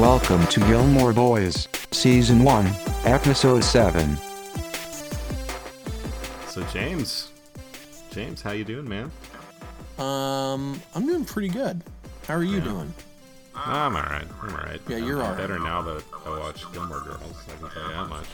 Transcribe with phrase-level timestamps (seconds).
[0.00, 2.66] Welcome to Gilmore Boys, Season 1,
[3.04, 4.16] Episode 7.
[6.48, 7.30] So James,
[8.10, 9.12] James, how you doing, man?
[9.98, 11.82] Um, I'm doing pretty good.
[12.26, 12.94] How are you doing?
[13.54, 14.24] I'm all right.
[14.42, 14.80] I'm all right.
[14.88, 15.36] Yeah, I'm you're all right.
[15.36, 17.20] better now that I watch Gilmore Girls.
[17.48, 18.26] I can tell you that much.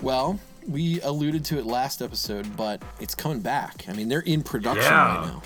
[0.00, 3.84] Well, we alluded to it last episode, but it's coming back.
[3.88, 5.16] I mean, they're in production Yeah.
[5.18, 5.42] right now.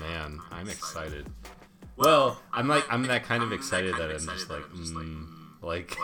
[0.00, 1.26] Man, I'm excited.
[1.96, 5.26] Well, I'm like I'm that kind of excited that I'm just like, mm,
[5.62, 5.96] like,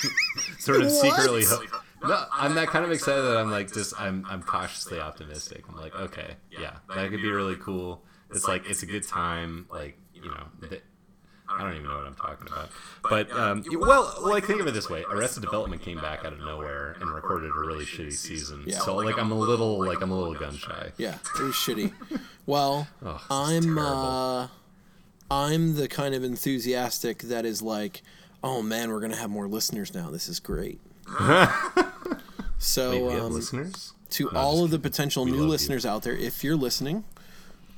[0.58, 1.44] sort of secretly.
[1.44, 1.62] Ho-
[2.04, 5.64] no, I'm that kind of excited that I'm like just I'm I'm cautiously optimistic.
[5.68, 8.02] I'm like, okay, yeah, that could be really cool.
[8.34, 9.66] It's like it's a good time.
[9.70, 10.80] Like you know, the,
[11.48, 12.70] I don't even know what I'm talking about.
[13.08, 16.32] But um, you- well, like think of it this way: Arrested Development came back out
[16.32, 18.64] of nowhere and recorded a really shitty season.
[18.66, 18.78] Yeah.
[18.78, 20.92] So like I'm a little like I'm a little gun shy.
[20.98, 21.92] Yeah, it was shitty.
[22.46, 23.82] Well, Oh, I'm terrible.
[23.86, 24.48] uh,
[25.32, 28.02] I'm the kind of enthusiastic that is like,
[28.44, 30.10] oh man, we're gonna have more listeners now.
[30.10, 30.78] This is great.
[32.58, 33.92] so, Wait, we have um, listeners.
[34.10, 35.46] to No, all just of the potential new love you.
[35.48, 37.04] listeners out there, if you're listening,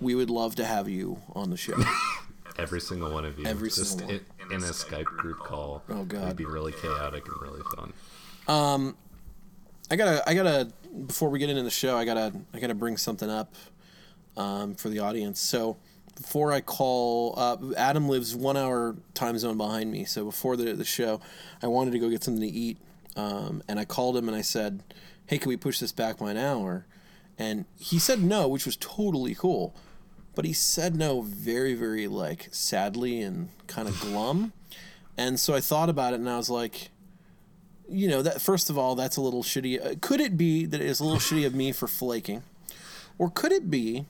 [0.00, 1.76] we would love to have you on the show.
[2.58, 3.46] Every single one of you.
[3.46, 4.20] Every just single one.
[4.50, 5.82] in, in a Skype group call.
[5.88, 6.24] Oh, God.
[6.24, 7.92] It'd be really chaotic and really fun.
[9.90, 10.72] I gotta, I gotta.
[11.06, 13.54] Before we get into the show, I gotta, I gotta bring something up
[14.36, 15.40] um, for the audience.
[15.40, 15.76] So
[16.16, 20.04] before I call, uh, Adam lives one hour time zone behind me.
[20.04, 21.20] So before the the show,
[21.62, 22.78] I wanted to go get something to eat,
[23.16, 24.82] um, and I called him and I said,
[25.26, 26.86] "Hey, can we push this back by an hour?"
[27.38, 29.74] And he said no, which was totally cool.
[30.34, 34.52] But he said no very, very like sadly and kind of glum.
[35.16, 36.90] And so I thought about it and I was like,
[37.88, 40.80] you know that first of all that's a little shitty uh, could it be that
[40.80, 42.42] it is a little shitty of me for flaking
[43.18, 44.06] or could it be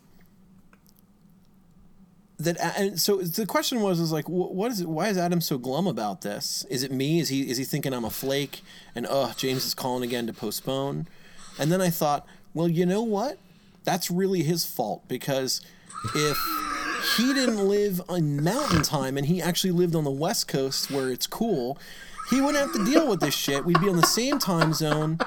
[2.45, 5.59] that and so the question was is like what is it why is adam so
[5.59, 6.65] glum about this?
[6.71, 7.21] Is it me?
[7.21, 8.63] Is he is he thinking i'm a flake
[8.95, 11.07] and oh james is calling again to postpone?
[11.59, 13.39] And then i thought well you know what?
[13.85, 15.61] That's really his fault because
[16.15, 16.39] if
[17.17, 21.11] he didn't live on mountain time and he actually lived on the west coast where
[21.11, 21.79] it's cool
[22.31, 23.65] he wouldn't have to deal with this shit.
[23.65, 25.19] We'd be on the same time zone.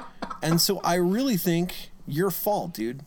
[0.42, 3.02] And so i really think your fault dude.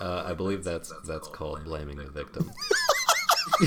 [0.00, 2.50] Uh, I believe that's that's called blaming the victim.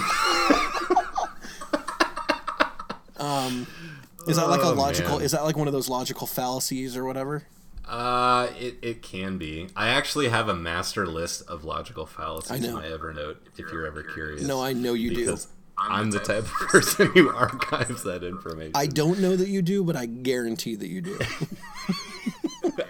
[4.27, 5.25] is that like a Oh, logical man.
[5.25, 7.43] is that like one of those logical fallacies or whatever
[7.85, 9.69] Uh, it, it can be.
[9.73, 13.37] I actually have a master list of logical fallacies in my Evernote.
[13.57, 14.45] If you're ever curious.
[14.45, 15.37] No, I know you do.
[15.77, 18.73] I'm the type of person who archives that information.
[18.75, 21.17] i don't know that you do but i guarantee that you do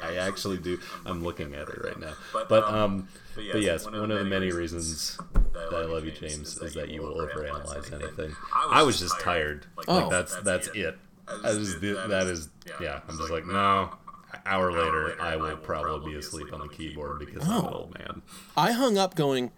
[0.03, 0.79] I actually do.
[1.05, 2.13] I'm looking at it right now.
[2.33, 6.73] But um, but yes, one of the many reasons that I love you, James, is
[6.75, 8.35] that you will overanalyze anything.
[8.53, 9.65] I was just tired.
[9.87, 9.95] Oh.
[9.99, 10.97] Like that's that's it.
[11.27, 12.49] I just that is
[12.81, 13.01] yeah.
[13.07, 13.89] I'm just like no.
[14.33, 17.73] An hour later, I will probably be asleep on the keyboard because I'm an Oh.
[17.77, 18.21] old man.
[18.57, 19.51] I hung up going,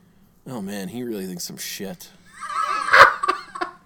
[0.45, 2.09] oh man, he really thinks I'm shit.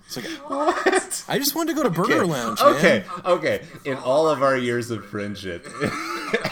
[0.06, 1.24] It's like, What?
[1.30, 2.76] I just wanted to go to Burger Lounge, man.
[2.76, 3.62] Okay, okay.
[3.86, 5.66] In all of our years of friendship,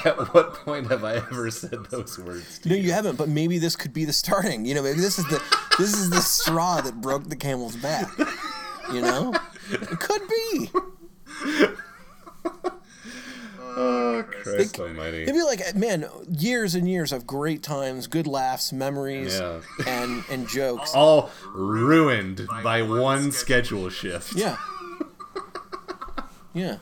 [0.05, 2.83] at what point have I ever said those words to No, you?
[2.83, 4.65] you haven't, but maybe this could be the starting.
[4.65, 5.41] You know, maybe this is the
[5.77, 8.07] this is the straw that broke the camel's back.
[8.93, 9.33] You know?
[9.71, 10.69] It could be.
[13.73, 15.23] Oh, Christ almighty.
[15.23, 19.61] It'd be like, man, years and years of great times, good laughs, memories, Yeah.
[19.87, 20.93] and and jokes.
[20.93, 24.35] all ruined by one schedule shift.
[24.35, 24.57] Yeah.
[26.53, 26.77] Yeah.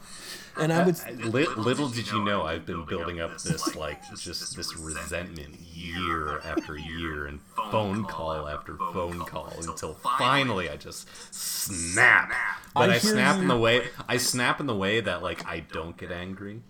[0.59, 4.01] And I uh, would Li- little did you know I've been building up this like
[4.17, 7.39] just this resentment year after year and
[7.71, 12.31] phone call after phone call until finally I just snap.
[12.73, 15.45] But I I, hear snap in the way I snap in the way that like
[15.45, 16.61] I don't get angry.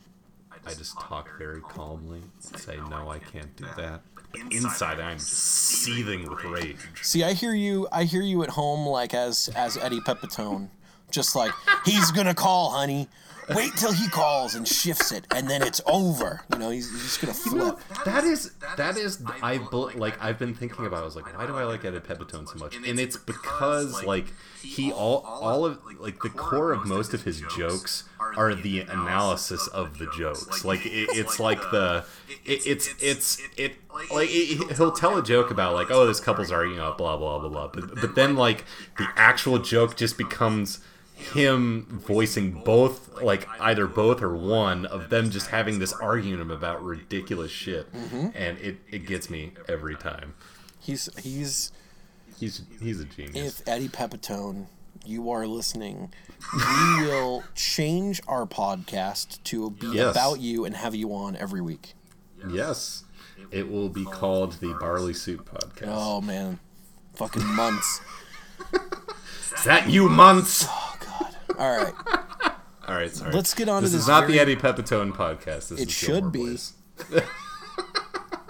[0.66, 4.02] I just talk very calmly and say no, I can't do that.
[4.32, 6.78] But inside I'm seething with rage.
[7.02, 7.88] See, I hear you.
[7.92, 10.70] I hear you at home, like as as Eddie Pepitone,
[11.10, 11.52] just like
[11.86, 13.08] he's gonna call, honey.
[13.56, 16.42] Wait till he calls and shifts it, and then it's over.
[16.54, 17.78] You know, he's, he's just gonna flip.
[18.06, 21.02] That is that is I bel- like I've been thinking about.
[21.02, 22.76] I was like, why do I like Eddie Pepitone so much?
[22.76, 24.28] And it's because like
[24.62, 28.04] he all all of like the core of most of his jokes
[28.38, 30.66] are the analysis of the jokes.
[30.66, 32.06] Like it, it's like the
[32.46, 33.76] it, it's it's it
[34.14, 37.40] like it, he'll tell a joke about like oh this couple's arguing about blah blah
[37.40, 38.66] blah blah, but but then like
[38.98, 40.80] the actual joke just becomes
[41.20, 46.84] him voicing both like either both or one of them just having this argument about
[46.84, 48.28] ridiculous shit mm-hmm.
[48.36, 50.34] and it, it gets me every time
[50.80, 51.72] He's he's
[52.40, 54.68] he's he's a genius if Eddie Pepitone
[55.06, 56.14] you are listening,
[56.54, 60.12] we will change our podcast to be Yes.
[60.12, 61.94] about you and have you on every week.
[62.48, 63.04] Yes.
[63.52, 65.88] It will be called the Barley Soup Podcast.
[65.88, 66.60] Oh man,
[67.16, 68.02] fucking months.
[69.56, 70.68] Is that you, months?
[71.60, 71.94] All right.
[72.88, 73.32] All right, sorry.
[73.34, 75.70] Let's get on to this this is not very- the Eddie Pepitone podcast.
[75.70, 76.58] This It should be.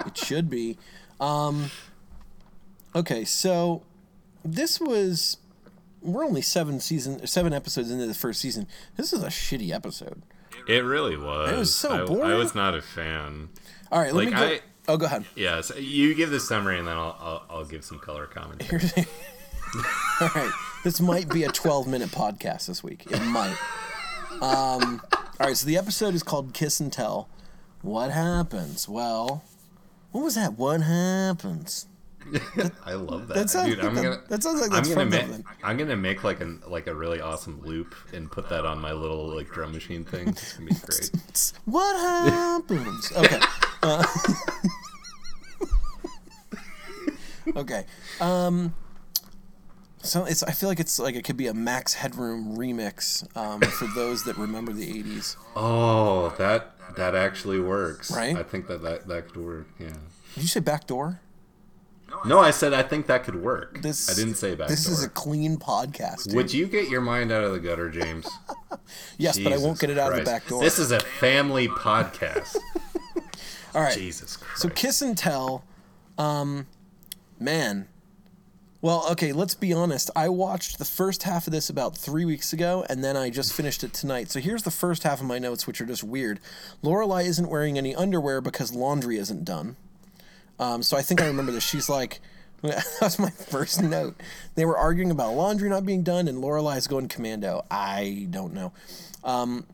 [0.06, 0.78] It should be.
[1.20, 1.70] Um,
[2.96, 3.84] okay, so
[4.46, 5.38] this was
[6.02, 8.66] we're only seven season seven episodes into the first season.
[8.96, 10.24] This is a shitty episode.
[10.68, 11.52] It really was.
[11.52, 13.50] It was so I, I was not a fan.
[13.92, 14.46] All right, let Like, me go.
[14.48, 15.26] I- oh, go ahead.
[15.36, 18.82] Yeah, so you give the summary and then I'll, I'll, I'll give some color commentary.
[20.22, 20.52] All right,
[20.84, 23.06] this might be a 12 minute podcast this week.
[23.10, 23.58] It might.
[24.42, 25.02] Um,
[25.40, 27.30] all right, so the episode is called Kiss and Tell.
[27.82, 28.88] What happens?
[28.88, 29.44] Well,
[30.12, 30.58] what was that?
[30.58, 31.88] What happens?
[32.86, 33.34] I love that.
[33.36, 35.20] That sounds Dude, like I'm the- gonna, that sounds like I'm that's gonna from ma-
[35.36, 35.46] something.
[35.64, 38.92] I'm gonna make like an like a really awesome loop and put that on my
[38.92, 40.28] little like drum machine thing.
[40.30, 41.12] It's gonna be great.
[41.66, 43.12] What happens?
[43.16, 43.40] Okay.
[43.82, 44.06] Uh,
[47.56, 47.86] okay.
[48.20, 48.74] Um.
[50.10, 50.42] So it's.
[50.42, 54.24] I feel like it's like it could be a Max Headroom remix um, for those
[54.24, 55.36] that remember the '80s.
[55.56, 58.10] Oh, that that actually works.
[58.10, 58.36] Right?
[58.36, 59.68] I think that that, that could work.
[59.78, 59.90] Yeah.
[60.34, 61.20] Did you say backdoor?
[62.26, 63.84] No, I said I think that could work.
[63.84, 66.26] This I didn't say back This is a clean podcast.
[66.26, 66.36] dude.
[66.36, 68.28] Would you get your mind out of the gutter, James?
[69.20, 70.42] yes, but I won't get it out of the Christ.
[70.42, 70.62] back door.
[70.64, 72.58] This is a family podcast.
[73.76, 73.96] All right.
[73.96, 74.62] Jesus Christ.
[74.62, 75.64] So kiss and tell,
[76.18, 76.66] um,
[77.40, 77.88] man.
[78.82, 79.34] Well, okay.
[79.34, 80.10] Let's be honest.
[80.16, 83.52] I watched the first half of this about three weeks ago, and then I just
[83.52, 84.32] finished it tonight.
[84.32, 86.40] So here's the first half of my notes, which are just weird.
[86.82, 89.76] Lorelai isn't wearing any underwear because laundry isn't done.
[90.60, 91.64] Um, so I think I remember this.
[91.64, 92.22] She's like,
[92.62, 94.16] that's my first note.
[94.56, 97.66] They were arguing about laundry not being done, and Lorelai's going commando.
[97.70, 98.72] I don't know.
[99.24, 99.66] Um,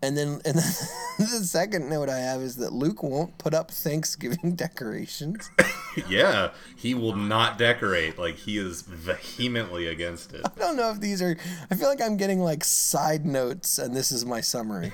[0.00, 0.72] and then, and then
[1.18, 5.50] the second note I have is that Luke won't put up Thanksgiving decorations.
[6.08, 8.18] yeah, he will not decorate.
[8.18, 10.42] Like he is vehemently against it.
[10.44, 11.36] I don't know if these are.
[11.70, 14.92] I feel like I'm getting like side notes, and this is my summary,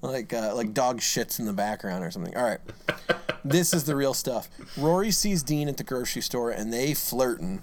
[0.00, 2.36] like uh, like dog shits in the background or something.
[2.36, 2.60] All right,
[3.44, 4.48] this is the real stuff.
[4.76, 7.62] Rory sees Dean at the grocery store, and they flirting.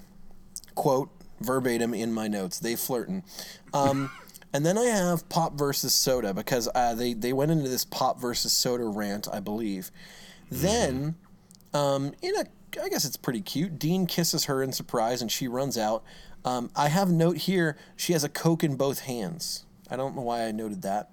[0.75, 1.09] Quote
[1.39, 2.59] verbatim in my notes.
[2.59, 3.23] They flirting.
[3.73, 4.11] Um,
[4.55, 8.19] and then I have pop versus soda because uh, they they went into this pop
[8.19, 9.91] versus soda rant, I believe.
[10.49, 11.15] Then
[11.73, 12.45] um, in a
[12.81, 13.79] I guess it's pretty cute.
[13.79, 16.03] Dean kisses her in surprise and she runs out.
[16.43, 17.77] Um, I have a note here.
[17.95, 19.65] She has a Coke in both hands.
[19.89, 21.09] I don't know why I noted that.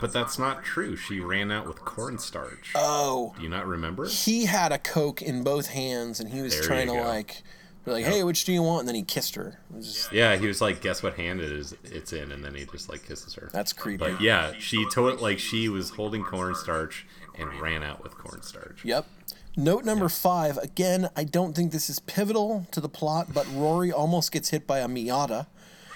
[0.00, 0.94] But that's not true.
[0.96, 2.72] She ran out with cornstarch.
[2.74, 4.06] Oh, Do you not remember?
[4.06, 7.02] he had a Coke in both hands and he was There trying to go.
[7.02, 7.42] like,
[7.86, 8.80] be like, hey, which do you want?
[8.80, 9.58] And then he kissed her.
[9.78, 11.74] Just- Yeah, he was like, "Guess what hand it is?
[11.84, 13.48] It's in," and then he just like kisses her.
[13.52, 13.98] that's creepy.
[13.98, 17.06] But yeah, she told like she was holding cornstarch
[17.38, 18.84] and ran out with cornstarch.
[18.84, 19.06] Yep.
[19.56, 20.58] Note number five.
[20.58, 24.66] Again, I don't think this is pivotal to the plot, but Rory almost gets hit
[24.66, 25.46] by a Miata.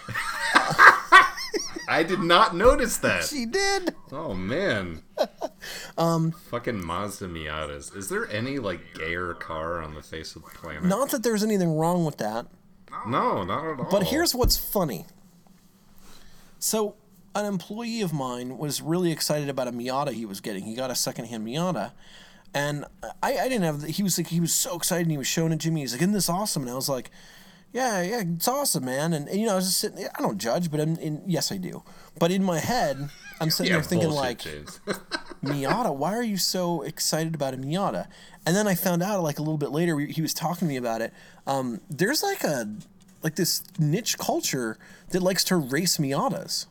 [1.89, 3.25] I did not notice that.
[3.25, 3.95] She did.
[4.13, 5.03] Oh man.
[5.99, 6.33] um.
[6.33, 7.95] Fucking Mazda Miatas.
[7.97, 10.85] Is there any like gayer car on the face of the planet?
[10.85, 12.47] Not that there's anything wrong with that.
[13.07, 13.89] No, not at all.
[13.91, 15.07] But here's what's funny.
[16.59, 16.97] So,
[17.35, 20.65] an employee of mine was really excited about a Miata he was getting.
[20.65, 21.93] He got a secondhand Miata,
[22.53, 22.85] and
[23.23, 23.83] I, I didn't have.
[23.85, 25.03] He was like, he was so excited.
[25.03, 25.81] and He was showing it to me.
[25.81, 27.11] He's like, "Isn't this awesome?" And I was like,
[27.73, 30.07] "Yeah, yeah, it's awesome, man." And, and, you know, I was just sitting.
[30.07, 31.23] I don't judge, but I'm in.
[31.27, 31.83] Yes, I do.
[32.19, 33.11] But in my head,
[33.41, 34.39] I'm sitting yeah, there thinking like,
[35.45, 38.07] Miata, why are you so excited about a Miata?
[38.47, 40.77] And then I found out like a little bit later, he was talking to me
[40.77, 41.13] about it.
[41.47, 42.75] Um, there's like a
[43.23, 44.79] like this niche culture
[45.11, 46.67] that likes to race Miatas.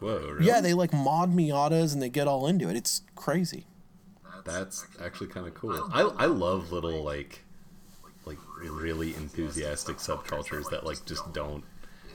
[0.00, 0.18] Whoa.
[0.18, 0.46] Really?
[0.46, 2.76] Yeah, they like mod Miatas and they get all into it.
[2.76, 3.66] It's crazy.
[4.44, 5.88] That's actually kind of cool.
[5.92, 7.44] I I love little like
[8.24, 11.64] like really enthusiastic subcultures that like just don't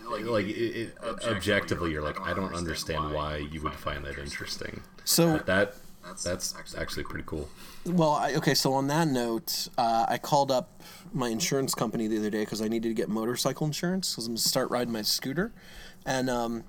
[0.10, 4.18] like, like it, it, objectively you're like I don't understand why you would find that
[4.18, 4.82] interesting.
[5.04, 5.76] So But that
[6.24, 7.50] that's actually pretty cool.
[7.86, 8.54] Well, I, okay.
[8.54, 10.82] So on that note, uh, I called up
[11.14, 14.34] my insurance company the other day because I needed to get motorcycle insurance because I'm
[14.34, 15.52] gonna start riding my scooter,
[16.06, 16.64] and um,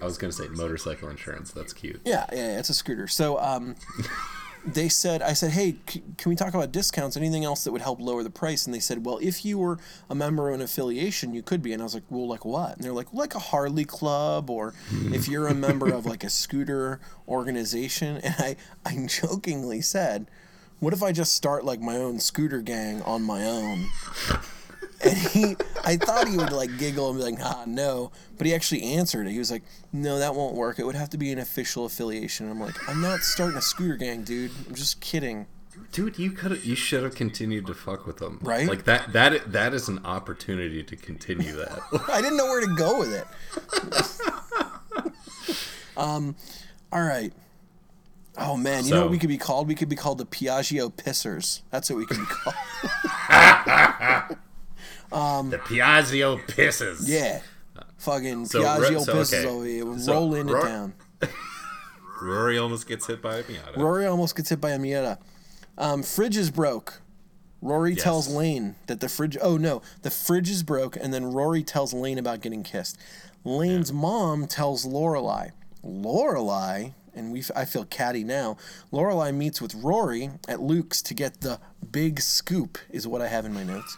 [0.00, 1.50] I was gonna say motorcycle insurance.
[1.50, 2.00] That's cute.
[2.04, 3.08] yeah, yeah, yeah, it's a scooter.
[3.08, 3.76] So um,
[4.74, 7.16] they said, I said, hey, c- can we talk about discounts?
[7.16, 8.66] Anything else that would help lower the price?
[8.66, 11.72] And they said, well, if you were a member of an affiliation, you could be.
[11.72, 12.76] And I was like, well, like what?
[12.76, 15.12] And they're like, like a Harley club, or hmm.
[15.12, 18.18] if you're a member of like a scooter organization.
[18.18, 20.26] And I, I jokingly said,
[20.80, 23.86] what if I just start like my own scooter gang on my own?
[25.04, 28.54] And he, I thought he would like giggle and be like, "Ah, no," but he
[28.54, 29.32] actually answered it.
[29.32, 29.62] He was like,
[29.92, 30.78] "No, that won't work.
[30.78, 33.96] It would have to be an official affiliation." I'm like, "I'm not starting a scooter
[33.96, 34.50] gang, dude.
[34.66, 35.46] I'm just kidding."
[35.92, 38.40] Dude, you could have you should have continued to fuck with them.
[38.42, 38.68] Right?
[38.68, 41.80] Like that that that is an opportunity to continue that.
[42.08, 43.26] I didn't know where to go with it.
[45.96, 46.34] um,
[46.92, 47.32] all right.
[48.36, 49.66] Oh man, you know what we could be called?
[49.66, 51.62] We could be called the Piaggio Pissers.
[51.70, 52.54] That's what we could be called.
[55.10, 57.02] the Piaggio pisses.
[57.06, 57.40] Yeah.
[57.98, 59.48] Fucking So, Piaggio so, Pissers okay.
[59.48, 59.84] over here.
[59.84, 60.94] We'll So, roll into ro- town.
[62.22, 63.76] Rory almost gets hit by a Miata.
[63.76, 65.18] Rory almost gets hit by a Miata.
[65.76, 67.00] Um, fridge is broke.
[67.60, 68.02] Rory Yes.
[68.02, 69.36] tells Lane that the fridge.
[69.40, 72.96] Oh no, the fridge is broke, and then Rory tells Lane about getting kissed.
[73.44, 75.50] Lane's mom tells Lorelai.
[75.84, 77.42] Lorelai, and we.
[77.56, 78.56] I feel catty now.
[78.92, 81.58] Lorelai meets with Rory at Luke's to get the
[81.90, 82.78] big scoop.
[82.90, 83.96] Is what I have in my notes.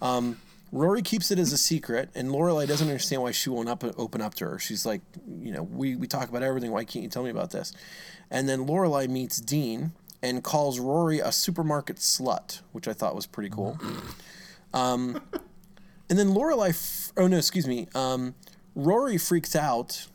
[0.00, 0.38] Um,
[0.72, 4.20] Rory keeps it as a secret, and Lorelai doesn't understand why she won't up, open
[4.20, 4.58] up to her.
[4.58, 5.00] She's like,
[5.40, 6.70] you know, we, we talk about everything.
[6.72, 7.72] Why can't you tell me about this?
[8.30, 9.92] And then Lorelai meets Dean
[10.22, 13.78] and calls Rory a supermarket slut, which I thought was pretty cool.
[14.74, 15.22] Um,
[16.10, 17.88] and then Lorelai, f- oh no, excuse me.
[17.94, 18.34] Um,
[18.74, 20.08] Rory freaks out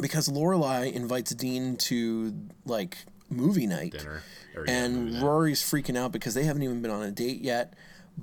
[0.00, 2.34] because Lorelai invites Dean to
[2.64, 2.98] like
[3.28, 4.22] movie night Dinner.
[4.66, 5.22] And movie night.
[5.22, 7.74] Rory's freaking out because they haven't even been on a date yet.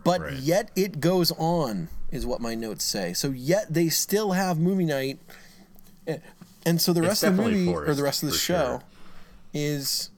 [0.04, 0.34] But Right.
[0.34, 3.14] yet it goes on, is what my notes say.
[3.14, 5.20] So yet they still have movie night,
[6.08, 6.18] Eh,
[6.66, 8.84] and so the rest of the movie or the rest of the show sure.
[9.54, 10.10] is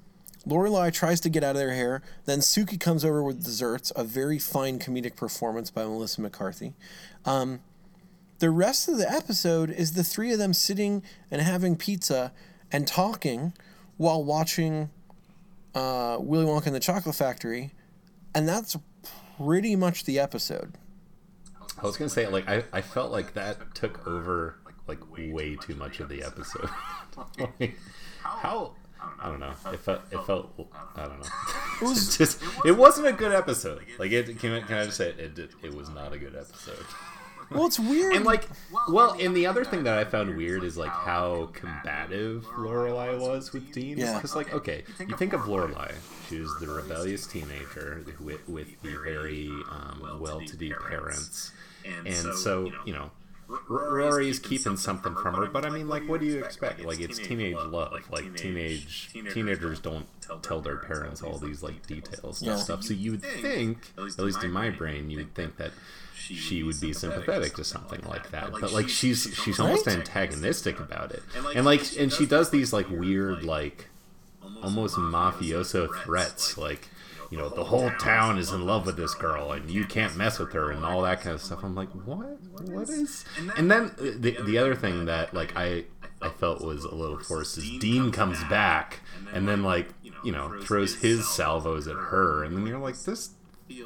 [0.47, 2.01] Lorelai tries to get out of their hair.
[2.25, 6.73] Then Sookie comes over with desserts, a very fine comedic performance by Melissa McCarthy.
[7.25, 7.59] Um,
[8.39, 12.31] the rest of the episode is the three of them sitting and having pizza
[12.71, 13.53] and talking
[13.97, 14.89] while watching
[15.75, 17.73] uh, Willy Wonka and the Chocolate Factory,
[18.33, 18.75] and that's
[19.43, 20.75] pretty much the episode.
[21.81, 24.55] I was gonna say like I, I felt like that took over
[24.87, 26.69] like way too much of the episode.
[27.59, 27.77] Like,
[28.21, 28.73] how
[29.21, 29.53] I don't know.
[29.71, 30.51] It felt it felt
[30.95, 31.27] I don't know.
[31.81, 33.85] It was just it wasn't a good episode.
[33.97, 36.35] Like it can, I- can I just say it, it it was not a good
[36.35, 36.85] episode.
[37.57, 38.15] Well, it's weird.
[38.15, 38.47] And like
[38.89, 43.51] well, and the other thing that I found weird is like how combative Lorelai was
[43.53, 43.97] with Dean.
[43.97, 44.15] Yeah.
[44.15, 45.93] Because like okay, you think of Lorelai,
[46.29, 51.51] she was the rebellious teenager with with the very um, well-to-do parents,
[51.85, 53.11] and so you know.
[53.51, 56.85] R- Rory's keeping something from her, but I mean, like, what do you expect?
[56.85, 57.99] Like, it's teenage love.
[58.11, 60.05] Like, teenage teenagers don't
[60.43, 62.57] tell their parents all these like details and Yeah.
[62.57, 62.83] stuff.
[62.83, 65.71] So you would think, at least in my brain, you would think that
[66.35, 68.51] she would be sympathetic to something like that.
[68.59, 69.97] But like, she's she's almost Right?
[69.97, 71.23] antagonistic about it,
[71.55, 73.87] and like, and she does these like weird like
[74.63, 76.87] almost mafioso threats, like.
[77.31, 80.39] You know, the whole town is in love with this girl, and you can't mess
[80.39, 81.63] with her, and all that kind of stuff.
[81.63, 82.25] I'm like, what?
[82.71, 83.23] What is?
[83.55, 85.83] And then uh, the the other thing that like I
[86.23, 89.89] I felt was a little forced is Dean comes back, and then like
[90.23, 93.29] you know throws his salvos at her, and then you're like, this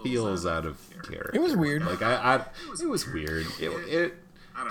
[0.04, 1.32] feels out of character.
[1.34, 1.86] It was weird.
[1.86, 2.36] Like I, I
[2.82, 3.48] it was weird.
[3.60, 4.14] It it.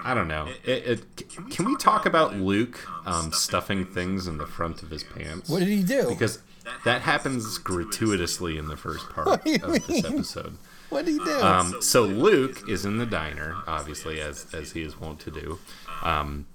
[0.05, 0.49] I don't know.
[0.65, 5.03] It, it, can we talk about Luke um, stuffing things in the front of his
[5.03, 5.51] pants?
[5.51, 6.09] what did he do?
[6.09, 6.41] because
[6.85, 10.57] that happens gratuitously in the first part of this episode.
[10.89, 11.41] what did he do?
[11.41, 15.59] Um, so Luke is in the diner, obviously, as as he is wont to do.
[16.03, 16.47] Um,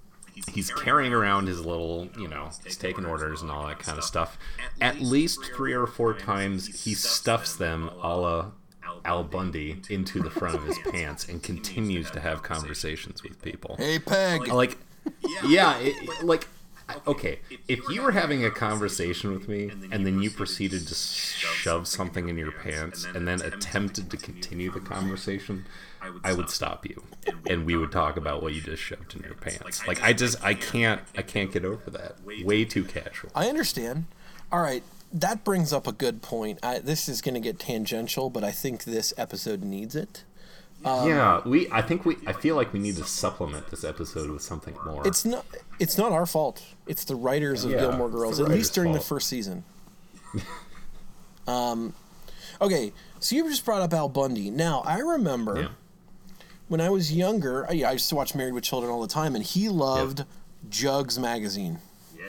[0.51, 4.03] he's carrying around his little, you know, he's taking orders and all that kind of
[4.03, 4.37] stuff.
[4.81, 8.51] At least three or four times, he stuffs them a la
[9.05, 13.75] Al Bundy into the front of his pants and continues to have conversations with people
[13.77, 14.47] hey, Peg.
[14.47, 14.77] like
[15.45, 16.47] yeah it, like
[17.05, 21.87] okay if you were having a conversation with me and then you proceeded to shove
[21.87, 25.65] something in your pants and then attempted to continue the conversation
[26.23, 27.03] i would stop you
[27.49, 30.41] and we would talk about what you just shoved in your pants like i just
[30.43, 32.15] i can't i can't get over that
[32.45, 34.05] way too casual I understand.
[34.51, 36.59] All right, that brings up a good point.
[36.63, 40.23] I, this is going to get tangential, but I think this episode needs it.
[40.83, 44.41] Yeah we i think we i feel like we need to supplement this episode with
[44.41, 45.45] something more It's not.
[45.79, 46.63] It's not our fault.
[46.87, 49.63] It's the writers of Yeah, Gilmore Girls, at least writers' during the first season.
[51.47, 51.93] um,
[52.61, 54.49] okay, so you just brought up Al Bundy.
[54.49, 55.67] Now I remember Yeah.
[56.67, 57.65] when I was younger.
[57.69, 60.25] I, I used to watch Married with Children all the time, and he loved
[60.69, 61.79] Jugs magazine.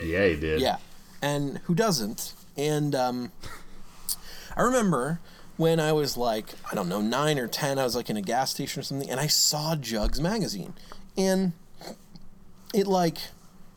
[0.02, 0.76] yeah he did Yeah,
[1.22, 2.34] and who doesn't?
[2.56, 3.32] And um,
[4.56, 5.20] I remember
[5.58, 8.22] when I was like, I don't know, nine or ten, I was like in a
[8.22, 10.72] gas station or something, and I saw Jugs magazine,
[11.18, 11.52] and
[12.72, 13.18] it like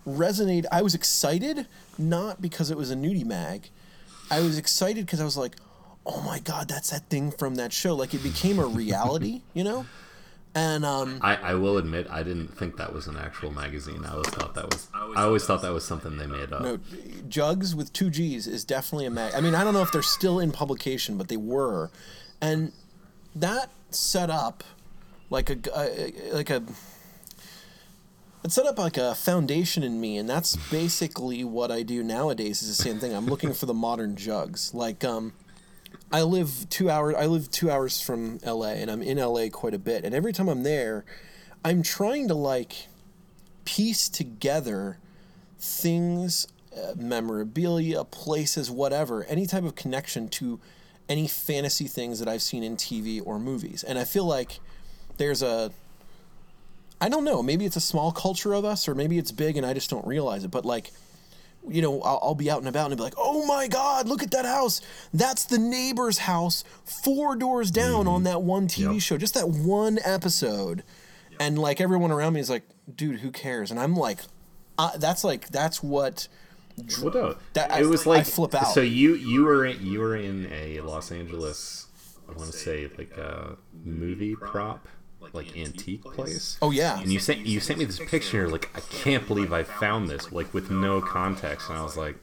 [0.08, 0.66] resonated.
[0.72, 3.70] I was excited, not because it was a nudie mag.
[4.30, 5.56] I was excited because I was like,
[6.06, 7.96] oh my god, that's that thing from that show.
[7.96, 9.86] Like it became a reality, you know.
[10.54, 14.04] And um, I, I will admit I didn't think that was an actual magazine.
[14.06, 16.62] I always thought that was I always thought that was something they made up.
[16.62, 16.80] no,
[17.30, 19.34] Jugs with two G's is definitely a mag.
[19.34, 21.90] I mean, I don't know if they're still in publication, but they were,
[22.42, 22.74] and
[23.34, 24.66] that set up
[25.30, 26.62] like a a- like a
[28.44, 32.62] it set up like a foundation in me, and that's basically what I do nowadays.
[32.64, 33.14] Is the same thing.
[33.14, 34.74] I'm looking for the modern Jugs.
[34.74, 35.34] Like um,
[36.12, 37.16] I live two hours.
[37.16, 38.74] I live two hours from L.A.
[38.74, 39.50] and I'm in L.A.
[39.50, 40.04] quite a bit.
[40.04, 41.06] And every time I'm there,
[41.64, 42.88] I'm trying to like
[43.64, 44.98] piece together
[45.60, 50.60] things, uh, memorabilia, places, whatever, any type of connection to
[51.08, 53.84] any fantasy things that I've seen in TV or movies.
[53.84, 54.60] And I feel like
[55.18, 55.72] there's a
[57.00, 59.66] I don't know, maybe it's a small culture of us or maybe it's big and
[59.66, 60.92] I just don't realize it, but like
[61.70, 64.08] you know, I'll, I'll be out and about and I'll be like, "Oh my God,
[64.08, 64.82] look at that house!
[65.14, 69.02] That's the neighbor's house, four doors down on that one TV Yep.
[69.02, 70.84] show, just that one episode."
[71.40, 72.64] And like everyone around me is like,
[72.94, 74.20] "Dude, who cares?" And I'm like,
[74.78, 76.28] uh, "That's like that's what."
[77.02, 77.36] Well, no.
[77.54, 78.74] That- I- it was I like flip out.
[78.74, 81.88] So you you were in, you were in a Los Angeles,
[82.28, 84.88] I want to say like a movie prop,
[85.34, 86.58] like antique place.
[86.62, 88.50] Oh yeah, And you sent you sent me this picture.
[88.50, 91.70] Like, I can't believe I found this, like with no context.
[91.70, 92.18] And I was like,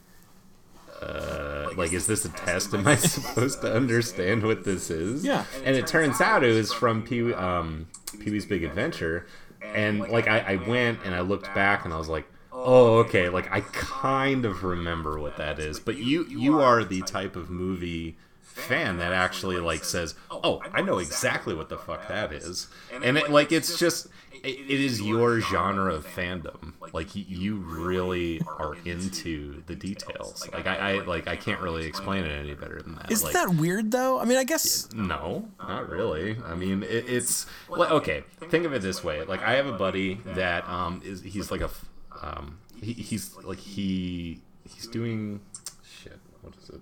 [1.00, 2.74] uh, like, is this a test?
[2.74, 5.24] Am I supposed to understand what this is?
[5.24, 5.44] Yeah.
[5.64, 7.88] And it turns out it was from Pee um,
[8.20, 9.26] Pee Wee's Big Adventure.
[9.74, 13.28] And like, I, I went and I looked back and I was like, oh, okay.
[13.28, 15.78] Like, I kind of remember what that is.
[15.80, 18.16] But you you are the type of movie
[18.54, 23.16] fan that actually like says, "Oh, I know exactly what the fuck that is," and
[23.16, 24.08] it like it's just
[24.42, 26.72] it, it is your genre of fandom.
[26.92, 30.48] Like you really are into the details.
[30.52, 33.10] Like I, I like I can't really explain it any better than that.
[33.10, 34.18] isn't like, that weird though?
[34.18, 36.38] I mean, I guess no, not really.
[36.44, 38.24] I mean, it, it's well, okay.
[38.48, 41.61] Think of it this way: like I have a buddy that um is he's like
[41.61, 41.70] a
[42.22, 45.40] um he, he's like he he's doing
[45.82, 46.18] shit.
[46.42, 46.80] What is it?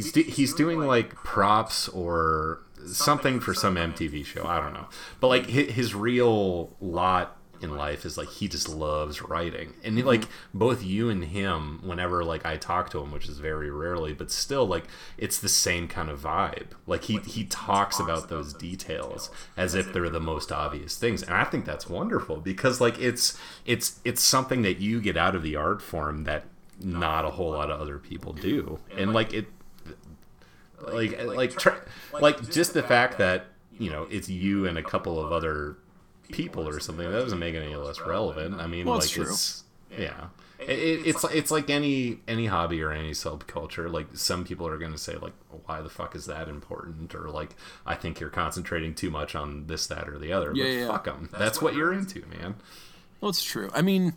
[0.00, 4.46] He's do, he's doing like props or something for some MTV show.
[4.46, 4.88] I don't know,
[5.20, 9.74] but like his, real lot in life is like he just loves writing.
[9.84, 13.38] And he, like both you and him whenever like i talk to him which is
[13.38, 14.84] very rarely but still like
[15.18, 16.68] it's the same kind of vibe.
[16.86, 21.22] Like he he talks about those details as if they're the most obvious things.
[21.22, 25.34] And i think that's wonderful because like it's it's it's something that you get out
[25.34, 26.44] of the art form that
[26.82, 28.78] not a whole lot of other people do.
[28.96, 29.46] And like it
[30.80, 31.70] like like tr-
[32.20, 33.46] like just the fact that
[33.78, 35.76] you know it's you and a couple of other
[36.32, 38.54] people or something that doesn't make it any less relevant.
[38.60, 39.24] I mean Well, like it's true.
[39.24, 39.64] it's
[39.98, 40.26] yeah.
[40.60, 44.78] it, it, it's it's like any any hobby or any subculture like some people are
[44.78, 45.32] going to say like
[45.66, 47.14] why the fuck is that important?
[47.14, 50.52] or like i think you're concentrating too much on this that or the other.
[50.54, 50.86] Yeah, but yeah, yeah.
[50.86, 52.54] fuck them that's what you're into man.
[53.20, 53.70] Well, it's true.
[53.74, 54.14] I mean,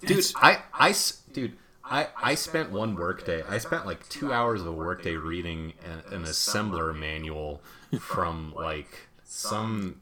[0.00, 0.94] dude I, I,
[1.32, 5.74] dude I, I spent one workday i spent like two hours of a workday reading
[5.84, 7.60] an, an assembler manual
[8.00, 10.00] from like some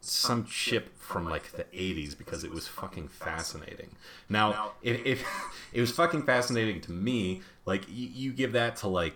[0.00, 3.94] some chip from like the 80s because it was fucking fascinating.
[4.28, 5.24] Now if, if
[5.72, 9.14] it was fucking fascinating to me like you, you give that to like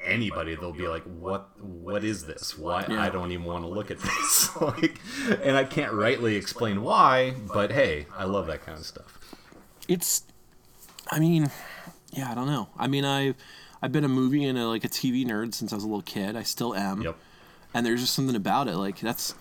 [0.00, 2.56] anybody they'll be like what what is this?
[2.56, 3.02] Why Yeah.
[3.02, 4.50] i don't even want to look at this.
[4.60, 5.00] Like
[5.42, 9.18] and i can't rightly explain why but hey i love that kind of stuff.
[9.88, 10.22] It's
[11.10, 11.50] i mean
[12.12, 13.34] yeah i don't know i mean i
[13.82, 16.02] i've been a movie and a, like a tv nerd since i was a little
[16.02, 17.16] kid i still am Yep.
[17.74, 19.34] and there's just something about it like that's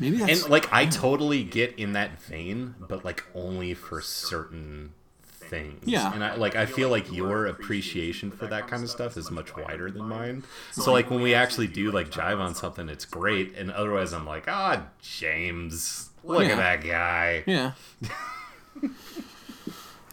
[0.00, 4.92] maybe that's and like I totally get in that vein, but like only for certain
[5.22, 5.82] things.
[5.86, 6.12] Yeah.
[6.12, 9.56] And I like I feel like your appreciation for that kind of stuff is much
[9.56, 10.42] wider than mine.
[10.72, 13.54] So like when we actually do like jive on something, it's great.
[13.56, 16.54] And otherwise, I'm like, ah, James, look Yeah.
[16.54, 17.44] at that guy.
[17.46, 17.72] yeah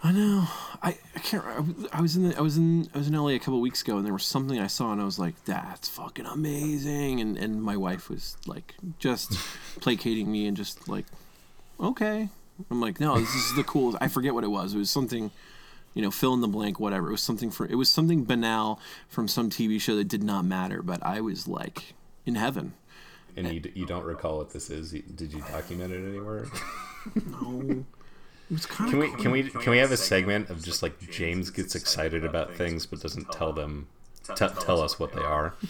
[0.03, 0.47] i know.
[0.81, 3.13] I, I can't I was- I was in the, I was in I was in
[3.13, 5.35] LA a couple weeks ago and there was something I saw and I was like
[5.45, 7.19] that's fucking amazing.
[7.19, 9.33] And and my wife was like just
[9.79, 11.05] placating me and just like
[11.79, 12.29] okay.
[12.69, 14.73] I'm like no this is the coolest I forget what it was.
[14.73, 15.29] It was something
[15.93, 17.09] you know fill in the blank whatever.
[17.09, 20.45] It was something for it was something banal from some TV show that did not
[20.45, 21.93] matter but I was like
[22.25, 22.73] in heaven.
[23.37, 24.91] And you, d- you don't recall what this is?
[24.91, 26.45] Did you document it anywhere?
[27.13, 27.85] kind
[28.69, 31.75] Can of we can we can we have a segment of just like James gets
[31.75, 33.87] excited about things but doesn't tell them
[34.35, 35.53] t- tell us what they are?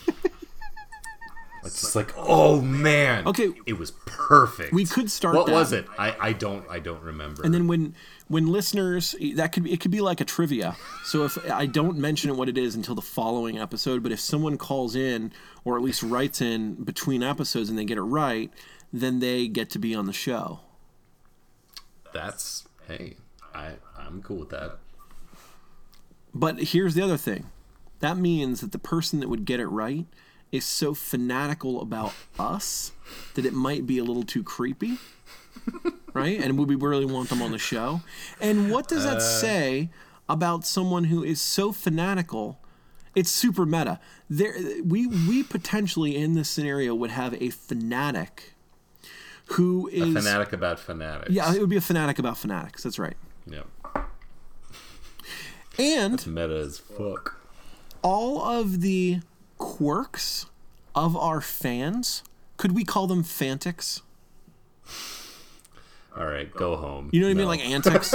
[1.64, 3.28] It's just like, oh, oh man.
[3.28, 3.52] Okay.
[3.68, 4.74] It was perfect.
[4.74, 5.52] We could start What that.
[5.52, 5.86] was it?
[5.98, 7.44] I, I don't I don't remember.
[7.44, 7.94] And then when
[8.28, 10.76] when listeners that could be it could be like a trivia.
[11.04, 14.58] So if I don't mention what it is until the following episode, but if someone
[14.58, 15.32] calls in
[15.64, 18.52] or at least writes in between episodes and they get it right,
[18.92, 20.62] then they get to be on the show.
[22.12, 23.16] that's hey,
[23.54, 24.78] I I'm cool with that.
[26.34, 27.50] But here's the other thing.
[28.00, 30.06] That means that the person that would get it right
[30.52, 32.92] is so fanatical about us
[33.36, 34.98] that it might be a little too creepy.
[36.14, 36.42] right?
[36.42, 38.02] And would we really want them on the show?
[38.40, 39.20] And what does that uh.
[39.20, 39.90] say
[40.28, 42.60] about someone who is so fanatical?
[43.14, 44.00] It's super meta.
[44.30, 48.54] There we we potentially in this scenario would have a fanatic
[49.54, 51.32] who is Fanatic about fanatics.
[51.32, 52.84] Yeah, it would be a fanatic about fanatics.
[52.84, 53.16] That's right.
[53.48, 53.68] Yep.
[55.80, 57.40] And It's meta as fuck.
[58.02, 59.20] all of the
[59.58, 60.46] quirks
[60.96, 62.24] of our fans,
[62.58, 64.02] could we call them fantics?
[66.18, 67.10] All right, go home.
[67.14, 67.48] You know what I mean?
[67.48, 68.14] Like antics?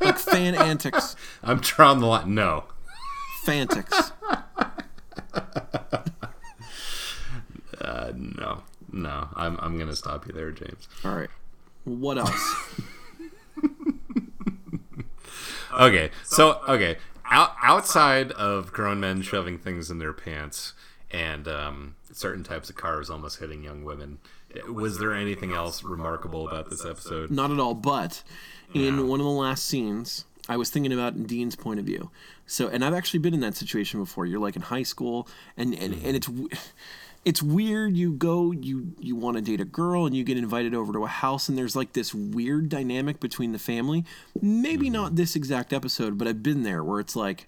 [0.00, 1.16] like fan antics.
[1.42, 2.34] I'm drawing the line.
[2.34, 2.64] No.
[3.44, 4.12] Fantics.
[7.80, 8.62] Uh, no.
[8.92, 9.28] No.
[9.34, 10.88] I'm I'm gonna stop you there, James.
[11.04, 11.30] All right.
[11.84, 12.80] What else?
[15.78, 20.72] Okay, so okay, out, outside of grown men shoving things in their pants
[21.10, 24.18] and um, certain types of cars almost hitting young women,
[24.68, 27.30] was there anything else remarkable about this episode?
[27.30, 27.74] Not at all.
[27.74, 28.22] But
[28.74, 32.10] in one of the last scenes, I was thinking about Dean's point of view.
[32.46, 34.24] So, and I've actually been in that situation before.
[34.26, 36.28] You're like in high school, and and, and it's
[37.24, 37.96] it's weird.
[37.96, 41.04] You go, you you want to date a girl, and you get invited over to
[41.04, 44.04] a house, and there's like this weird dynamic between the family.
[44.40, 47.46] Maybe not this exact episode, but I've been there where it's like.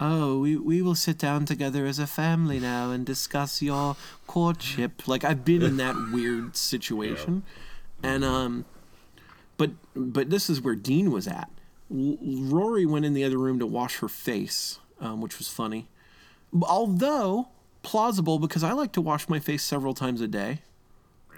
[0.00, 3.96] Oh, we, we will sit down together as a family now and discuss your
[4.28, 5.08] courtship.
[5.08, 7.42] Like I've been in that weird situation,
[8.00, 8.64] and um,
[9.56, 11.50] but but this is where Dean was at.
[11.92, 15.88] L- Rory went in the other room to wash her face, um, which was funny,
[16.62, 17.48] although
[17.82, 20.60] plausible because I like to wash my face several times a day.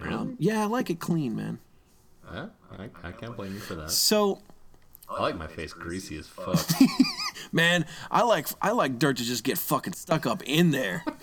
[0.01, 1.59] Um, yeah, I like it clean, man.
[2.29, 2.47] Uh,
[2.79, 3.91] I, I can't blame you for that.
[3.91, 4.41] So,
[5.09, 6.59] I like my face greasy as fuck.
[7.53, 11.05] man, I like I like dirt to just get fucking stuck up in there.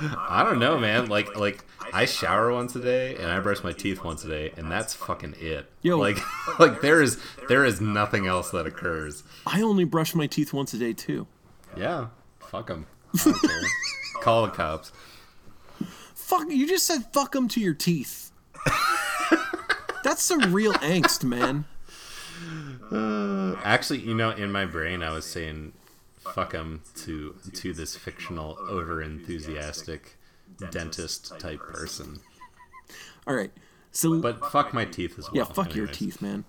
[0.00, 1.06] I don't know, man.
[1.06, 4.52] Like like I shower once a day and I brush my teeth once a day,
[4.56, 5.70] and that's fucking it.
[5.82, 5.98] Yo.
[5.98, 6.18] Like
[6.58, 9.24] like there is there is nothing else that occurs.
[9.46, 11.26] I only brush my teeth once a day too.
[11.76, 12.08] Yeah,
[12.50, 12.86] fuck them.
[14.22, 14.92] Call the cops.
[16.14, 18.32] Fuck, you just said fuck them to your teeth.
[20.04, 21.64] That's some real angst, man.
[22.90, 25.72] Uh, actually, you know, in my brain, I was saying
[26.18, 30.16] "fuck 'em" to to this fictional, over enthusiastic
[30.70, 32.20] dentist type person.
[33.26, 33.52] All right.
[33.92, 35.36] So But fuck my teeth as well.
[35.36, 36.44] Yeah, fuck your teeth, man.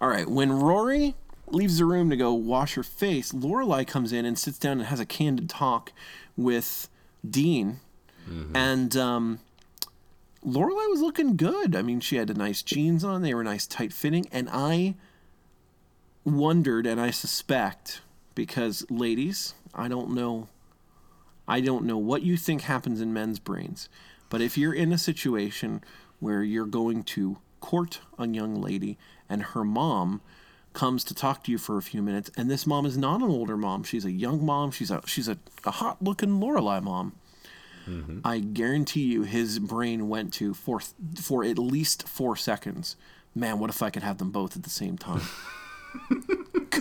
[0.00, 1.14] All right, when Rory
[1.46, 4.86] leaves the room to go wash her face, Lorelai comes in and sits down and
[4.88, 5.92] has a candid talk
[6.36, 6.88] with
[7.28, 7.80] Dean,
[8.54, 9.40] and um,
[10.44, 11.76] Lorelai was looking good.
[11.76, 14.94] I mean, she had nice jeans on; they were nice, tight fitting, and I
[16.24, 18.00] wondered, and I suspect,
[18.34, 20.48] because ladies, I don't know,
[21.46, 23.88] I don't know what you think happens in men's brains,
[24.30, 25.82] but if you're in a situation
[26.20, 30.20] where you're going to court a young lady and her mom
[30.72, 33.28] comes to talk to you for a few minutes and this mom is not an
[33.28, 33.82] older mom.
[33.82, 34.70] She's a young mom.
[34.70, 37.12] She's a she's a, a hot looking Lorelai mom.
[38.24, 40.80] I guarantee you his brain went to for
[41.20, 42.96] for at least four seconds.
[43.34, 45.22] Man what if i could have them both at the same time?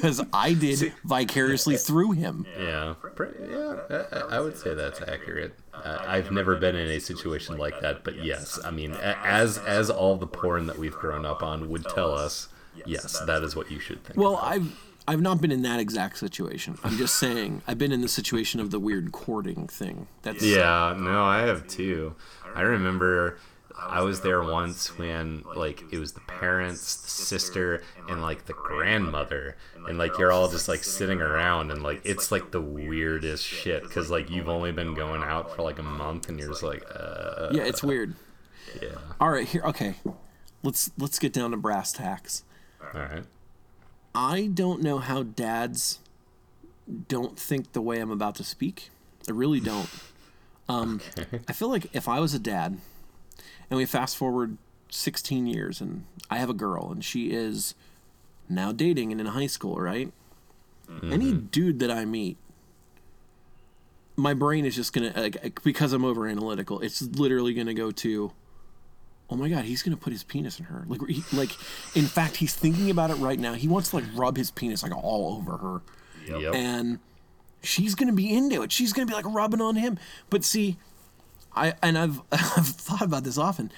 [0.02, 2.46] Because i did vicariously through him.
[2.58, 2.96] Yeah,
[3.42, 5.54] yeah, I, I would say that's accurate.
[5.74, 9.90] Uh, I've never been in a situation like that, but yes, I mean, as as
[9.90, 12.48] all the porn that we've grown up on would tell us,
[12.86, 14.18] yes, that is what you should think.
[14.18, 14.76] Well, I've
[15.08, 16.78] I've not been in that exact situation.
[16.84, 20.08] I'm just saying I've been in the situation of the weird courting thing.
[20.22, 22.16] That's Yeah, no, I have too.
[22.56, 23.40] I remember
[23.78, 28.54] I was there once when like it was the parents, the sister, and like the
[28.54, 29.58] grandmother,
[29.88, 33.84] and like you're all just like sitting around, and like it's like the weirdest shit
[33.84, 36.84] because like you've only been going out for like a month, and you're just like,
[36.94, 38.16] uh, yeah, it's weird.
[38.82, 39.64] yeah, All right, here.
[39.66, 39.96] Okay,
[40.64, 42.44] let's let's get down to brass tacks.
[42.94, 43.24] All right,
[44.14, 46.00] I don't know how dads
[47.08, 48.90] don't think the way I'm about to speak.
[49.28, 49.90] I really don't.
[50.70, 51.02] Um,
[51.50, 52.78] I feel like if I was a dad,
[53.70, 54.58] and we fast forward
[54.90, 57.76] 16 years, and I have a girl, and she is
[58.48, 60.14] now dating and in high school, right?
[61.04, 62.38] Any dude that I meet,
[64.16, 66.80] my brain is just gonna like because I'm over analytical.
[66.80, 68.32] It's literally gonna go to,
[69.32, 70.84] oh my god, he's gonna put his penis in her.
[70.88, 71.52] Like, he, like,
[71.96, 73.54] in fact, he's thinking about it right now.
[73.54, 75.82] He wants to like rub his penis like all over her,
[76.28, 76.54] Yep.
[76.54, 77.00] and
[77.64, 78.72] she's gonna be into it.
[78.72, 79.98] She's gonna be like rubbing on him.
[80.30, 80.78] But see,
[81.56, 83.72] I and I've I've thought about this often.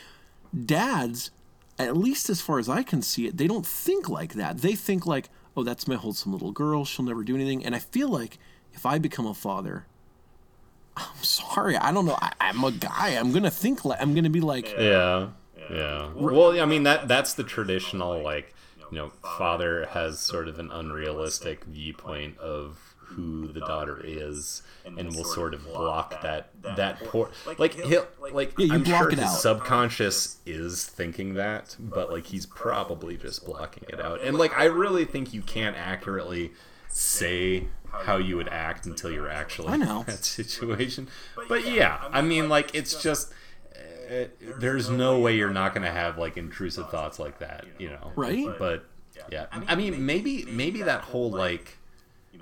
[0.65, 1.31] Dads,
[1.79, 4.59] at least as far as I can see it, they don't think like that.
[4.59, 6.85] They think like, oh, that's my wholesome little girl.
[6.85, 7.65] She'll never do anything.
[7.65, 8.37] And I feel like
[8.73, 9.85] if I become a father,
[10.95, 12.17] I'm sorry, I don't know.
[12.21, 13.09] I, I'm a guy.
[13.11, 15.29] I'm gonna think like I'm gonna be like, Yeah.
[15.71, 16.10] Yeah.
[16.15, 18.54] Well, I mean that that's the traditional like,
[18.91, 25.13] you know, father has sort of an unrealistic viewpoint of who the daughter is and
[25.15, 29.10] will sort of block that that poor like he'll like Yeah, you I'm block sure
[29.12, 29.38] it his out.
[29.39, 34.21] subconscious is thinking that, but like he's probably just blocking it out.
[34.21, 36.54] And like I really think you can't accurately
[36.88, 39.99] say how you would act until you're actually I know.
[39.99, 41.08] in that situation.
[41.47, 43.32] But yeah, I mean like it's just
[44.21, 44.26] uh,
[44.60, 48.12] there's no way you're not going to have like intrusive thoughts like that, you know.
[48.15, 48.47] Right?
[48.60, 48.86] But
[49.32, 51.78] yeah, I mean maybe maybe that whole like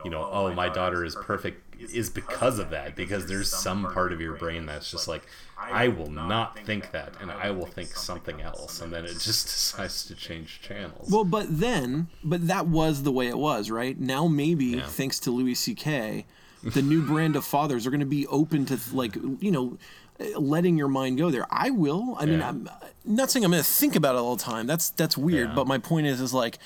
[0.04, 4.14] you know, oh my daughter is perfect is because of that because there's some part
[4.14, 5.24] of your brain that's just like
[5.58, 9.46] I will not think that and I will think something else and then it just
[9.48, 11.10] decides to change channels.
[11.12, 14.00] well, but then, but that was the way it was, right?
[14.00, 14.86] Now maybe Yeah.
[14.88, 16.26] thanks to Louis C.K.,
[16.64, 19.78] the new brand of fathers are gonna be open to like you know.
[20.36, 22.16] Letting your mind go there, I will.
[22.20, 22.70] I mean, I'm
[23.06, 24.68] not saying I'm going to think about it all the time.
[24.68, 25.50] That's that's weird.
[25.50, 25.56] Yeah.
[25.56, 26.58] But my point is, is like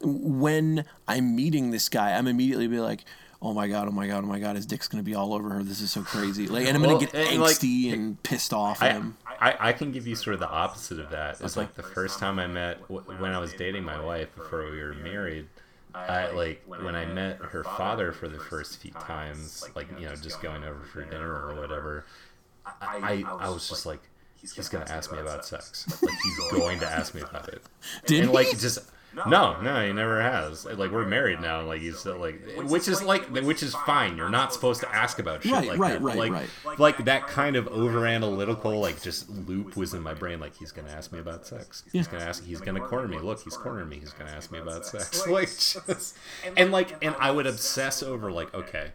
[0.00, 3.04] when I'm meeting this guy, I'm immediately be like,
[3.42, 5.50] "Oh my god, oh my god, oh my god, his dick's gonna be all over
[5.50, 5.62] her.
[5.62, 8.52] This is so crazy." Like, and I'm gonna Well, get and, like, angsty and pissed
[8.52, 9.16] off at I, him.
[9.40, 11.40] I, I can give you sort of the opposite of that.
[11.40, 14.82] It's like the first time I met when I was dating my wife before we
[14.82, 15.48] were married.
[15.94, 20.14] I like when I met her father for the first few times, like you know,
[20.14, 22.04] just going over for dinner or whatever.
[22.66, 24.00] I I, I was just like,
[24.40, 25.86] he's gonna ask me about sex.
[26.02, 27.62] Like he's going to ask me about it.
[28.06, 28.56] Did and like he?
[28.56, 30.64] just no, no, he never has.
[30.64, 34.16] Like we're married now, and like he's still like, which is like, which is fine.
[34.16, 36.00] You're not supposed to ask about shit Right, like right, that.
[36.00, 36.32] right, like,
[36.64, 36.78] right.
[36.78, 40.38] like that kind of over analytical, like just loop was in my brain.
[40.38, 41.82] Like he's gonna ask me about sex.
[41.92, 42.44] He's gonna ask.
[42.44, 43.18] He's gonna corner me.
[43.18, 43.98] Look, he's cornering me.
[43.98, 45.26] He's gonna ask me about sex.
[45.30, 46.16] Like just
[46.56, 48.92] and like and I would obsess over like, okay.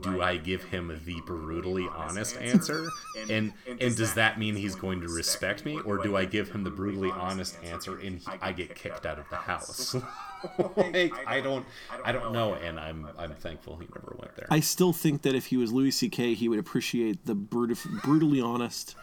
[0.00, 2.88] Do I give him the brutally honest answer?
[3.28, 6.64] And and does that mean he's going to respect me, or do I give him
[6.64, 9.94] the brutally honest answer and he, I get kicked out of the house?
[10.76, 11.64] like I don't
[12.04, 14.46] I don't know, and I'm I'm thankful he never went there.
[14.50, 18.40] I still think that if he was Louis C.K., he would appreciate the brut- brutally
[18.40, 18.96] honest.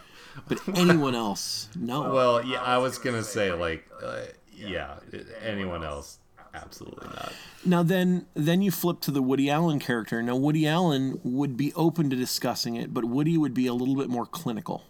[0.48, 2.12] But anyone else, no.
[2.12, 4.22] Well, yeah, I was gonna say like, uh,
[4.54, 4.98] yeah,
[5.42, 6.18] anyone else,
[6.54, 7.32] absolutely not.
[7.64, 10.22] Now then, then you flip to the Woody Allen character.
[10.22, 13.96] Now Woody Allen would be open to discussing it, but Woody would be a little
[13.96, 14.84] bit more clinical.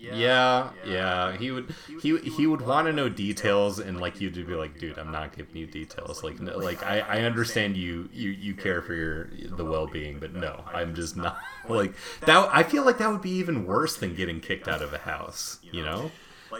[0.00, 4.54] Yeah, yeah, he would he he would want to know details, and like you'd be
[4.54, 6.22] like, dude, I'm not giving you details.
[6.22, 10.20] Like, no, like I, I understand you you you care for your the well being,
[10.20, 12.48] but no, I'm just not like that.
[12.52, 15.58] I feel like that would be even worse than getting kicked out of a house.
[15.62, 16.10] You know.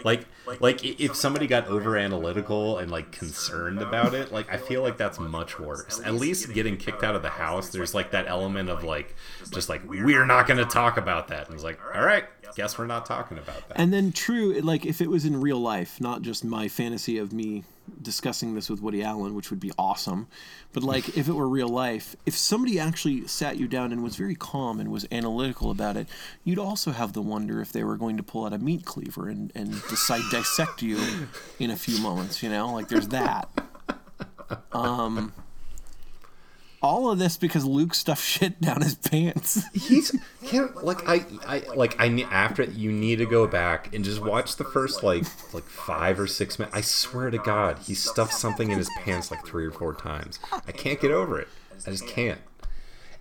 [0.03, 0.25] Like,
[0.59, 4.97] like if somebody got over analytical and like concerned about it, like I feel like
[4.97, 6.01] that's much worse.
[6.03, 9.15] At least getting kicked out of the house, there's like that element of like,
[9.51, 11.47] just like we're not going to talk about that.
[11.47, 12.25] And it's like, all right,
[12.55, 13.79] guess we're not talking about that.
[13.79, 17.33] And then true, like if it was in real life, not just my fantasy of
[17.33, 17.63] me
[18.01, 20.27] discussing this with Woody Allen, which would be awesome,
[20.73, 24.15] but like if it were real life, if somebody actually sat you down and was
[24.15, 26.07] very calm and was analytical about it,
[26.43, 29.27] you'd also have the wonder if they were going to pull out a meat cleaver
[29.27, 30.99] and, and decide dissect you
[31.59, 32.73] in a few moments, you know?
[32.73, 33.49] Like there's that.
[34.71, 35.33] Um
[36.81, 39.63] all of this because Luke stuffed shit down his pants.
[39.73, 40.15] He's
[40.45, 44.21] can't like I I like I need after you need to go back and just
[44.21, 46.75] watch the first like like five or six minutes.
[46.75, 50.39] I swear to God, he stuffed something in his pants like three or four times.
[50.51, 51.47] I can't get over it.
[51.85, 52.41] I just can't.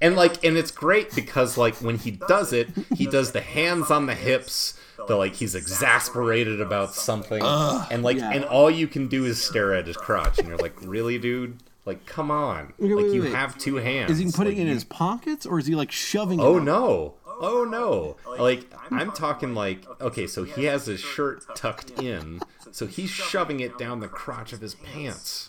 [0.00, 3.90] And like and it's great because like when he does it, he does the hands
[3.90, 4.78] on the hips.
[5.06, 8.30] The like he's exasperated about something, and like yeah.
[8.30, 11.58] and all you can do is stare at his crotch, and you're like, really, dude?
[11.88, 12.74] Like, come on!
[12.78, 13.32] Wait, like wait, you wait.
[13.32, 14.10] have two hands.
[14.10, 16.60] Is he putting Like, it in his pockets or is he like shoving oh, it?
[16.60, 17.14] Oh no.
[17.26, 18.16] Oh no.
[18.38, 22.40] Like I'm talking like okay, so he has his shirt tucked in,
[22.72, 25.48] so he's shoving it down the crotch of his pants.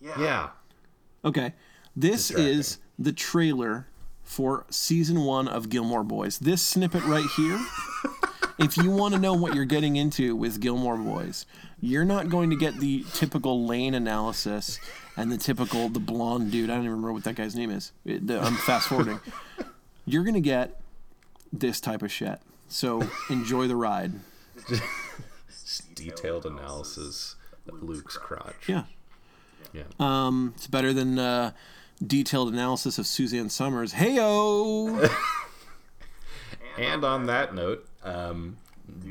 [0.00, 0.50] Yeah.
[1.24, 1.54] Okay.
[1.96, 3.88] This is the trailer
[4.22, 6.38] for season one of Gilmore Boys.
[6.38, 7.58] This snippet right here,
[8.60, 11.46] if you want to know what you're getting into with Gilmore Boys,
[11.80, 14.78] you're not going to get the typical lane analysis
[15.16, 16.70] and the typical the blonde dude.
[16.70, 17.92] I don't even remember what that guy's name is.
[18.04, 19.20] It- I'm fast forwarding.
[20.06, 20.80] You're gonna get
[21.52, 22.38] this type of shit.
[22.68, 24.12] So enjoy the ride.
[25.94, 27.36] Detailed analysis
[27.68, 28.68] of Luke's crotch.
[28.68, 28.84] Yeah.
[29.72, 29.84] Yeah.
[29.98, 31.52] Um, it's better than uh,
[32.04, 33.94] detailed analysis of Suzanne Somers.
[33.94, 35.10] Heyo.
[36.76, 38.56] And on that note, um,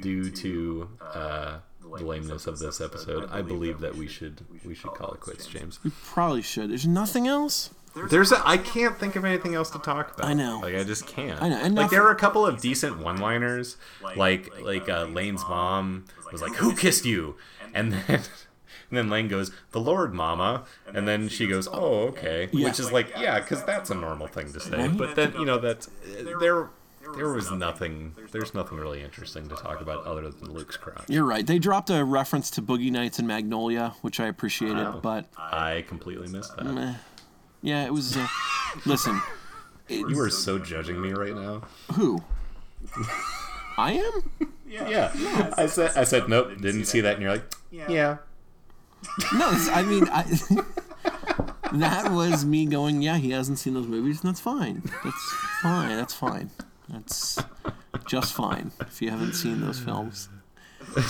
[0.02, 4.92] due to uh, the lameness of this episode, I believe that we should we should
[4.92, 5.80] call it quits, James.
[5.84, 6.70] We probably should.
[6.72, 7.70] There's nothing else.
[8.10, 10.28] There's a, I can't think of anything else to talk about.
[10.28, 10.60] I know.
[10.64, 11.40] Like I just can't.
[11.42, 13.78] I know, and like there were a couple of decent one-liners,
[14.16, 17.36] like like uh, Lane's mom was like, "Who kissed you?"
[17.74, 18.04] And then
[18.90, 22.66] and then Lane goes, "The Lord, Mama." And then she goes, "Oh, okay," Yeah.
[22.68, 24.88] which is like, yeah, because that's a normal thing to say.
[24.88, 25.88] But then you know that
[26.40, 26.70] there
[27.16, 28.16] there was nothing.
[28.32, 31.06] There's nothing really interesting to talk about other than Luke's crotch.
[31.10, 31.46] You're right.
[31.46, 35.00] They dropped a reference to Boogie Nights and Magnolia, which I appreciated, Wow.
[35.02, 36.66] but I completely missed that.
[36.66, 36.94] eh,
[37.62, 38.18] yeah, it was.
[38.18, 38.28] Uh,
[38.86, 39.22] listen,
[39.90, 41.64] You are so judging me right now.
[41.94, 42.22] who?
[43.78, 44.50] I am.
[44.74, 45.12] Yeah,
[45.56, 48.18] I said I said nope, didn't see that, and you're like, yeah.
[49.34, 50.24] No, I mean, I,
[51.74, 53.04] that was me going.
[53.04, 54.82] Yeah, he hasn't seen those movies, and that's fine.
[55.04, 55.90] That's fine.
[55.96, 56.50] That's fine.
[56.90, 57.40] That's
[58.06, 60.30] just fine if you haven't seen those films.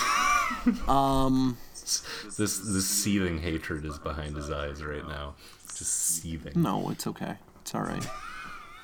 [0.88, 5.36] Um, This this seething hatred is behind his eyes right now,
[5.78, 6.54] just seething.
[6.62, 7.36] no, it's okay.
[7.62, 8.06] It's all right.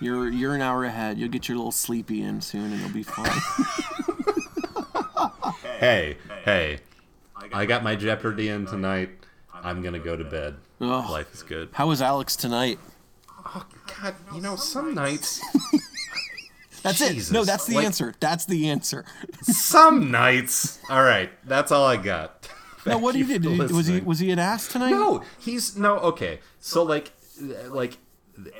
[0.02, 1.18] You're you're an hour ahead.
[1.18, 3.30] You'll get your little sleepy in soon, and you'll be fine.
[5.80, 6.80] Hey, hey,
[7.54, 9.12] I got my Jeopardy in tonight.
[9.54, 10.56] I'm gonna go to bed.
[10.82, 11.10] Ugh.
[11.10, 11.70] Life is good.
[11.72, 12.80] How was Alex tonight?
[13.46, 13.66] Oh
[14.02, 15.42] God, you know some nights,
[16.84, 17.32] That's it.
[17.32, 18.14] No, that's the like- answer.
[18.20, 19.06] That's the answer.
[19.42, 20.80] some nights.
[20.90, 22.50] All right, that's all I got.
[22.86, 23.58] Now, what Thank he you did?
[23.58, 24.92] for Did was he was he an ass tonight?
[24.92, 26.40] No, he's no okay.
[26.60, 27.12] So like,
[27.68, 27.98] like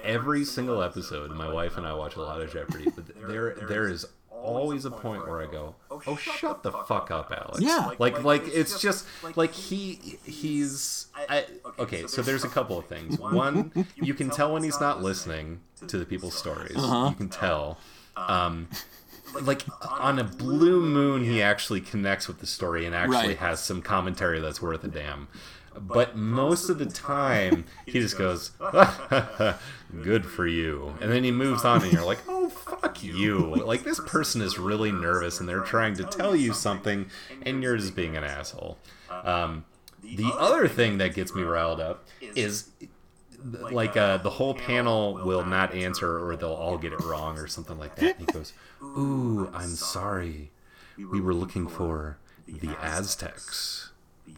[0.04, 3.88] every single episode, my wife and I watch a lot of Jeopardy, but there there
[3.88, 4.06] is
[4.42, 7.92] always a point where I go, "Oh, oh shut the fuck up, Alex." Yeah.
[8.00, 9.06] Like like it's just
[9.36, 11.46] like he he's I,
[11.78, 12.08] okay.
[12.08, 13.20] So there's a couple of things.
[13.20, 16.76] One, you can tell when he's not listening to the people's stories.
[16.76, 17.10] Uh-huh.
[17.10, 17.40] You can uh-huh.
[17.40, 17.78] tell.
[18.28, 18.68] Um,
[19.42, 23.38] like on a blue moon he actually connects with the story and actually Right.
[23.38, 25.28] has some commentary that's worth a damn.
[25.80, 28.52] But most of the time he just goes
[30.04, 30.96] good for you.
[31.00, 33.38] And then he moves on and you're like oh fuck you.
[33.56, 37.10] Like this person is really nervous and they're trying to tell you something
[37.44, 38.78] and you're just being an asshole.
[39.24, 39.66] Um,
[40.02, 42.70] the other thing that gets me riled up is
[43.72, 47.48] like uh, the whole panel will not answer or they'll all get it wrong or
[47.48, 48.18] something like that.
[48.20, 50.52] And he goes, "Ooh, I'm sorry.
[50.98, 53.86] We were looking for the Aztecs."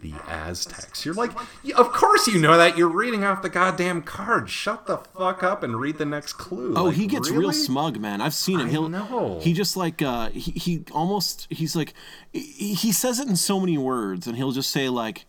[0.02, 1.06] The Aztecs.
[1.06, 1.32] You're like,
[1.64, 2.78] "Yeah, of course you know that.
[2.78, 4.50] You're reading off the goddamn card.
[4.50, 6.74] Shut the fuck up and read the next clue.
[6.76, 8.20] Oh, Like, he gets real smug, man.
[8.22, 8.70] I've seen him.
[8.70, 9.40] He'll know.
[9.42, 11.94] he just like uh he, he almost he's like
[12.32, 15.26] he says it in so many words and he'll just say like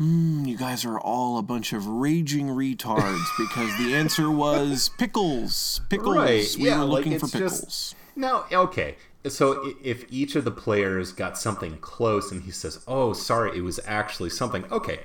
[0.00, 5.80] mm, you guys are all a bunch of raging retards because the answer was pickles.
[5.88, 6.16] Pickles.
[6.16, 7.94] Right, We yeah, were like, looking for it's just- pickles.
[8.16, 8.96] No, okay.
[9.28, 13.60] So if each of the players got something close and he says, "Oh, sorry, it
[13.60, 15.00] was actually something." Okay.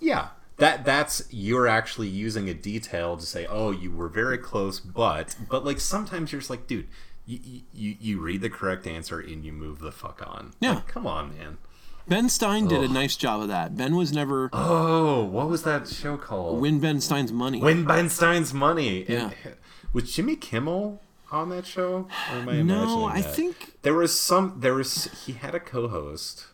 [0.00, 0.28] Yeah.
[0.58, 5.34] That that's you're actually using a detail to say, "Oh, you were very close, but
[5.50, 6.86] but like sometimes you're just like, dude,
[7.26, 10.74] you you, you read the correct answer and you move the fuck on." Yeah.
[10.76, 11.58] Like, come on, man.
[12.06, 13.76] Ben Stein did a nice job of that.
[13.76, 16.60] Ben was never Oh, what was that show called?
[16.60, 17.60] win Ben Stein's money.
[17.60, 19.06] Win Ben Stein's money.
[19.08, 19.30] Yeah.
[19.44, 19.54] And,
[19.92, 21.00] was Jimmy Kimmel
[21.32, 22.06] on that show?
[22.32, 23.34] Or am I no, I that?
[23.34, 24.56] think There was some.
[24.60, 25.04] There was.
[25.26, 26.46] He had a co-host.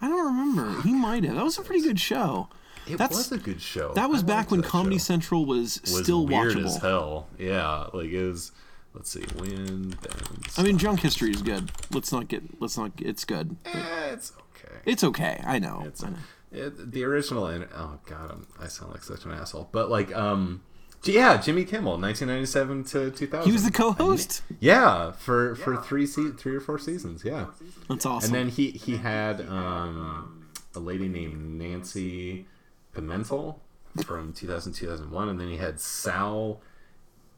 [0.00, 0.82] I don't remember.
[0.82, 1.36] He might have.
[1.36, 2.48] That was a pretty good show.
[2.88, 3.92] It That's- was a good show.
[3.94, 5.04] That was I back when Comedy show.
[5.04, 6.64] Central was, was still weird watchable.
[6.64, 7.28] as hell.
[7.38, 8.50] Yeah, like it was.
[8.94, 9.24] Let's see.
[9.38, 10.58] Win Ben's.
[10.58, 11.70] I mean, Junk History is good.
[11.92, 12.42] Let's not get.
[12.60, 12.90] Let's not.
[12.98, 13.56] It's good.
[13.66, 13.70] Eh,
[14.12, 14.32] it's.
[14.84, 15.42] It's okay.
[15.44, 15.82] I know.
[15.86, 16.16] It's I know.
[16.52, 17.46] it, the original.
[17.46, 19.68] and Oh god, I'm, I sound like such an asshole.
[19.72, 20.62] But like, um,
[21.04, 23.46] yeah, Jimmy Kimmel, 1997 to 2000.
[23.46, 24.42] He was the co-host.
[24.60, 27.24] Yeah, for for three se- three or four seasons.
[27.24, 27.46] Yeah.
[27.88, 28.34] That's awesome.
[28.34, 32.46] And then he he had um, a lady named Nancy
[32.94, 33.56] Pimentel
[34.04, 36.60] from 2000 2001, and then he had Sal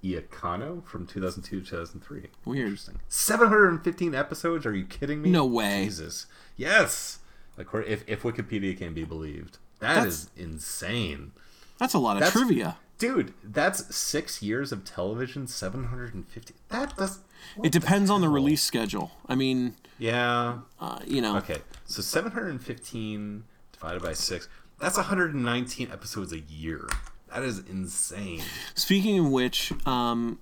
[0.05, 2.29] Iacono from 2002 2003.
[2.45, 2.67] Weird.
[2.67, 3.01] Interesting.
[3.09, 4.67] 715 episodes?
[4.67, 5.31] Are you kidding me?
[5.31, 5.85] No way.
[5.85, 6.27] Jesus.
[6.57, 7.21] Yes.
[7.57, 11.33] According, if if Wikipedia can be believed, That's- is insane.
[11.79, 12.79] That's a lot of That's- trivia.
[12.97, 15.49] Dude, that's six years of television.
[15.49, 16.55] 750.
[16.69, 17.19] That does.
[17.63, 19.11] It depends on the release schedule.
[19.29, 20.59] I mean, Yeah.
[20.81, 24.49] uh, you know, Okay, so 715 divided by 6,
[24.79, 26.89] that's 119 episodes a year.
[27.33, 28.43] That is insane.
[28.77, 30.39] Speaking of which, um,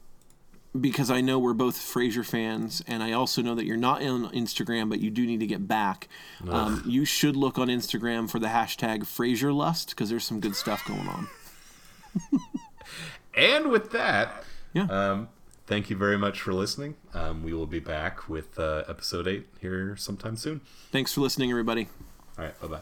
[0.81, 4.31] because I know we're both Frasier fans, and I also know that you're not on
[4.33, 6.09] Instagram, but you do need to get back.
[6.49, 10.57] Um, you should look on Instagram for the hashtag Frasier Lust because there's some good
[10.57, 11.29] stuff going on.
[13.35, 14.45] And with that,
[14.75, 14.83] Yeah.
[14.91, 15.29] um,
[15.67, 16.97] thank you very much for listening.
[17.15, 20.61] Um, we will be back with uh, episode eight here sometime soon.
[20.91, 21.89] Thanks for listening, everybody.
[22.39, 22.81] All right, bye bye.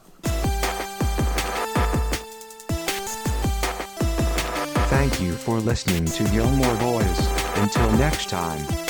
[4.89, 7.40] Thank you for listening to Gilmore Boys.
[7.61, 8.90] Until next time.